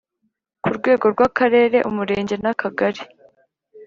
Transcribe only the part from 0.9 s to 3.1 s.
rw akarere umurenge n akagari